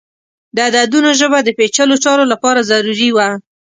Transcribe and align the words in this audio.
د 0.55 0.57
عددونو 0.67 1.09
ژبه 1.19 1.39
د 1.43 1.49
پیچلو 1.57 1.95
چارو 2.03 2.23
لپاره 2.33 2.67
ضروری 2.71 3.09
وه. 3.15 3.27